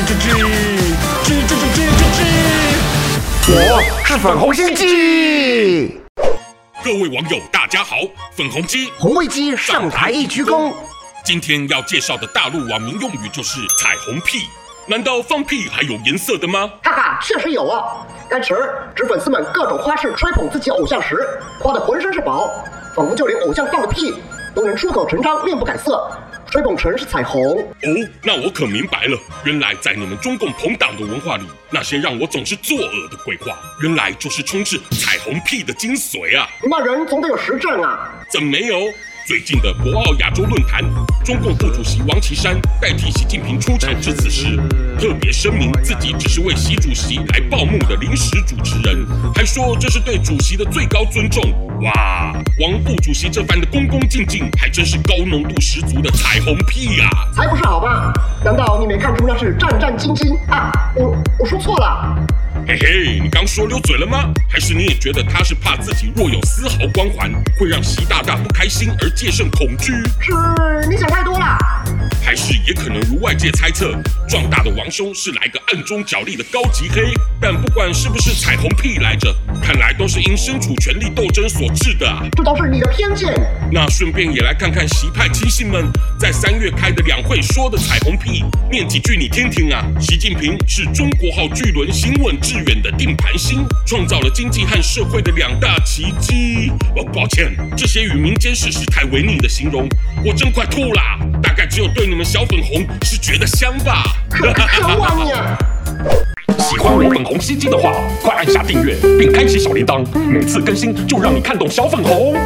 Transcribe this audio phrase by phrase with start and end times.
[0.00, 0.40] 吱吱吱
[1.24, 6.00] 吱吱吱吱吱，我是粉红心鸡。
[6.82, 7.96] 各位网友，大家好，
[8.34, 10.72] 粉红鸡红卫鸡上台一鞠躬。
[11.22, 14.48] 今天要介绍的大陆网民用语就是彩虹屁。
[14.86, 16.70] 难道放屁还有颜色的吗？
[16.82, 17.84] 哈哈，确实有啊。
[18.26, 18.54] 该词
[18.96, 21.28] 指粉丝们各种花式吹捧自己偶像时，
[21.58, 22.48] 夸得浑身是宝，
[22.96, 24.14] 仿佛就连偶像放个屁
[24.54, 26.10] 都能出口成章，面不改色。
[26.50, 29.16] 吹捧成是彩虹哦，那我可明白了。
[29.44, 36.48] 原来在你们中共朋党的文化里，那些让我总是作恶的鬼话，原来就是充斥彩虹屁的精髓啊！
[36.60, 38.12] 你骂人总得有实证啊？
[38.28, 38.76] 怎么没有？
[39.28, 40.82] 最近的博鳌亚洲论坛，
[41.24, 44.56] 中共副主席王岐山代替习近平出场致辞时，
[44.98, 51.69] 特别声明自己只是为习主席来报幕的临时主持人，还说这是对主席的最高尊重。
[51.82, 57.08] 哇，王副主席这番的恭恭敬敬，还真是高浓度十足的彩虹屁呀！
[57.34, 58.12] 才不是好吧？
[58.44, 60.70] 难道你没看出那是战战兢兢啊？
[60.94, 62.14] 我我说错了。
[62.68, 64.30] 嘿嘿，你刚说溜嘴了吗？
[64.46, 69.92] 还是你也觉得他是怕自己若有丝毫光环，会让习大大不开心而戒慎恐惧？
[70.20, 71.56] 是你想太多了。
[72.30, 73.90] 还是也可能如外界猜测，
[74.28, 77.12] 壮大的王兄是来个暗中角力的高级黑。
[77.40, 82.22] 但不管是不是彩虹屁来着，看来都是因身处权力斗争所致的啊。
[82.36, 83.34] 这都是你的偏见。
[83.72, 89.84] 那顺便也来看看习派亲信们在三月开的两会说的彩虹屁，念几句你听听啊。
[89.98, 96.70] 习近平是中国号巨轮行稳致远的定盘星，创造了经济和社会的两大奇迹。
[96.94, 99.88] 哦，抱歉，这些与民间事实太违逆的形容，
[100.24, 101.18] 我真快吐啦。
[101.42, 104.02] 大概只有对你们小粉红是觉得香吧。
[106.58, 112.36] 喜欢我粉红心机的话，快按下订阅并开启小铃铛，每次更新就让你看懂小粉红。